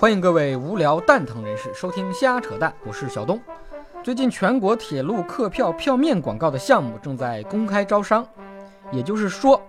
[0.00, 3.38] 欢迎各位无聊蛋疼人士收听瞎扯淡，我是小东。
[4.02, 8.26] 最近全国铁路客票票面广告的项目正在公开招商，
[8.90, 9.60] 也就是说，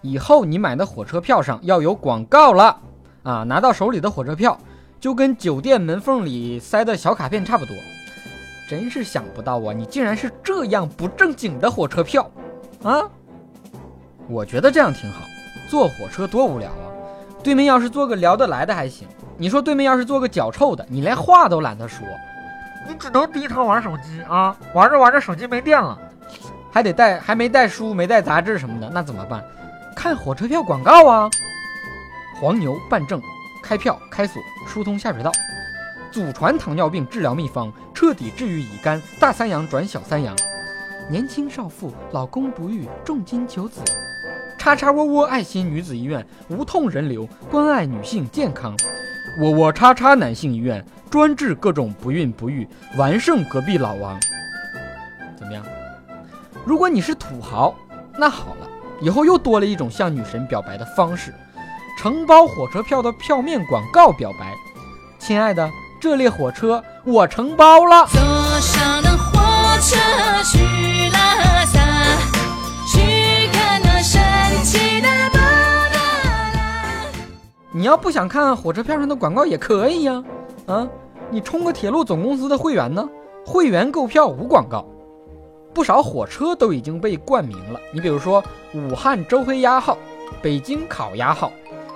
[0.00, 2.76] 以后你买的火车票上要有广告了
[3.22, 3.44] 啊！
[3.44, 4.58] 拿到手里的火车票
[4.98, 7.76] 就跟酒店门缝里塞的小卡片差不多。
[8.68, 12.28] 真是想不到啊，你竟然是这样不正经的火车票
[12.82, 13.08] 啊！
[14.28, 15.20] 我觉得这样挺好，
[15.70, 16.90] 坐火车多无聊啊！
[17.44, 19.06] 对面要是坐个聊得来的还行，
[19.40, 22.04] 你说对面要是做个脚臭的，你连话都懒得说，
[22.88, 24.56] 你只能低头玩手机啊！
[24.74, 25.96] 玩着玩着手机没电了，
[26.72, 29.44] 还得带还没带书没带杂志什么的，那怎么办？
[29.94, 31.30] 看火车票广告啊！
[32.40, 33.22] 黄牛办证，
[33.62, 35.30] 开票开锁，疏通下水道。
[36.10, 40.34] 祖传糖尿病治疗秘方，彻底治愈乙肝，大三阳转小三阳。
[41.08, 43.80] 年轻少妇老公不育，重金求子。
[44.68, 48.76] 叉叉窝窝爱心女子医院，无痛人流，关爱女性健康。
[49.40, 54.20] 窝窝叉叉男性医院，专治各种不孕不育，完胜隔壁老王。
[55.38, 55.64] 怎么样？
[56.66, 57.74] 如果你是土豪，
[58.18, 58.68] 那好了，
[59.00, 61.32] 以后又多了一种向女神表白的方式——
[61.98, 64.54] 承包火车票的票面广告表白。
[65.18, 65.66] 亲爱的。
[66.00, 68.06] 这列火车我承包了。
[68.06, 68.20] 坐
[68.60, 69.96] 上了火车
[70.44, 70.58] 去
[77.78, 80.24] 你要不想看火车票上的广告也可以呀，
[80.66, 80.90] 啊，
[81.30, 83.08] 你充个铁路总公司的会员呢，
[83.46, 84.84] 会员购票无广告。
[85.72, 88.42] 不少火车都已经被冠名了，你比如说
[88.74, 89.96] 武汉周黑鸭号、
[90.42, 91.52] 北京烤鸭号，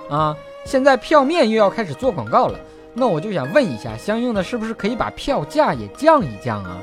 [0.09, 2.57] 啊，现在票面又要开始做广告了。
[2.93, 6.79] 那我就想问一下，相应的是不是可以把票价也降一降啊？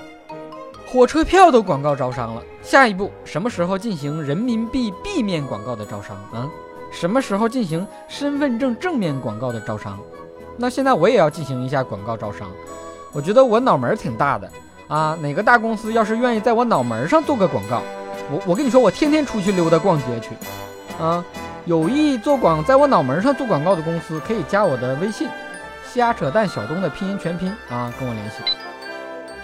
[0.86, 6.50] 火车票都广告招商了，下一步什么时候进行人民币币面广告的招商啊？
[6.90, 9.98] 什么时候进行身份证正面广告的招商？
[10.56, 12.50] 那现在我也要进行一下广告招商。
[13.12, 14.50] 我觉得我脑门挺大的
[14.88, 17.82] 啊，哪个大公司要是愿意在我脑门上做个广告，
[18.30, 20.30] 我我跟你说，我天天出去溜达逛街去
[21.02, 21.24] 啊。
[21.66, 25.28] 有意做广在我脑门上做广告的公司，可以加我的微信。
[25.92, 28.36] 瞎扯淡小东的拼音全拼啊，跟我联系。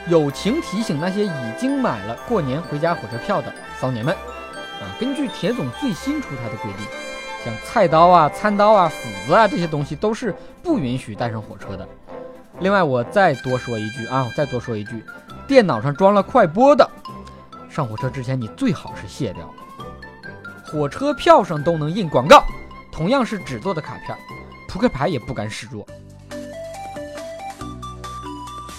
[0.08, 4.14] 友情提醒那些已经买了过年回家火车票的骚年们
[4.80, 6.86] 啊，根据铁总最新出台的规定，
[7.46, 10.34] 像菜刀啊、餐刀啊、斧子啊这些东西都是
[10.64, 11.88] 不允许带上火车的。
[12.58, 15.04] 另外，我再多说一句啊，我再多说一句，
[15.46, 16.90] 电脑上装了快播的，
[17.70, 19.48] 上火车之前你最好是卸掉。
[20.64, 22.42] 火车票上都能印广告，
[22.90, 24.18] 同样是纸做的卡片，
[24.68, 25.86] 扑克牌也不甘示弱。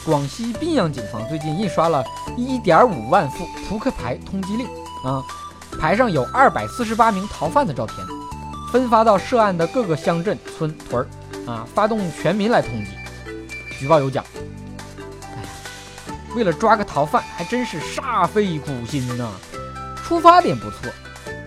[0.05, 2.03] 广西宾阳警方最近印刷了
[2.37, 4.67] 1.5万副扑克牌通缉令
[5.05, 5.23] 啊，
[5.79, 7.97] 牌上有248名逃犯的照片，
[8.71, 11.07] 分发到涉案的各个乡镇村屯儿
[11.49, 14.23] 啊，发动全民来通缉，举报有奖。
[15.35, 15.49] 哎呀，
[16.35, 19.31] 为了抓个逃犯，还真是煞费苦心呐。
[20.03, 20.91] 出发点不错，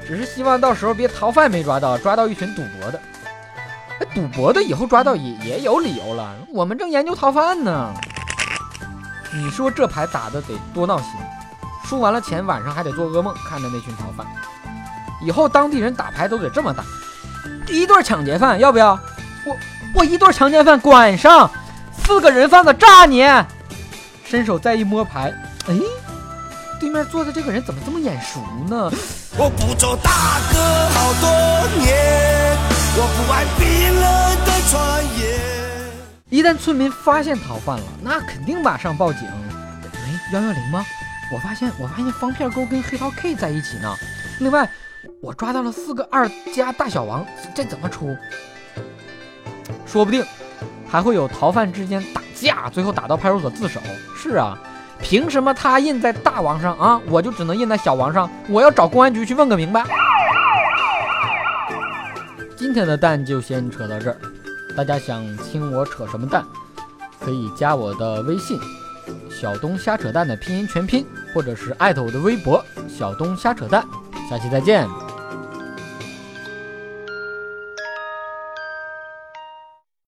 [0.07, 3.01] 只是希望到时候别逃犯没抓到，抓到一群赌博的。
[4.01, 7.93] 哎，赌博的以后抓到也也有理由了，我们正研究逃犯呢。
[9.33, 11.11] 你说这牌打的得多闹心，
[11.85, 14.27] 输完了钱晚上还得做噩梦，看着那群逃犯。
[15.23, 16.83] 以后当地人打牌都得这么打。
[17.71, 18.99] 第一对抢劫犯要不要？
[19.45, 19.57] 我
[19.95, 21.49] 我一对强奸犯管上，
[22.05, 23.25] 四个人贩子炸你。
[24.25, 25.33] 伸手再一摸牌，
[25.69, 25.75] 哎，
[26.81, 28.91] 对面坐的这个人怎么这么眼熟呢？
[29.37, 30.59] 我不做大哥
[30.91, 31.29] 好多
[31.79, 32.59] 年，
[32.97, 34.05] 我不爱冰冷
[34.45, 35.39] 的传言。
[36.29, 39.23] 一旦村民发现逃犯了，那肯定马上报警。
[39.93, 39.99] 喂，
[40.33, 40.85] 幺幺零吗？
[41.33, 43.95] 我发现，我发现方片沟跟黑桃 K 在一起呢。
[44.41, 44.69] 另外，
[45.21, 47.25] 我抓到了四个二加大小王，
[47.55, 48.17] 这怎么出？
[49.87, 50.25] 说不定
[50.89, 53.81] 还会有逃犯之间打架，最后打到派出所自首。
[54.17, 54.59] 是啊，
[55.01, 58.31] 凭什么他印在大王上啊，我就只能印在小王上？
[58.49, 59.85] 我要找公安局去问个明白。
[62.57, 64.17] 今天的蛋就先扯到这儿。
[64.77, 66.45] 大家想听我扯什么蛋，
[67.19, 68.59] 可以加我的微信
[69.31, 71.05] “小东瞎扯蛋”的拼音全拼，
[71.35, 73.85] 或者是艾特我的微博“小东瞎扯蛋”。
[74.31, 75.10] 下期再见。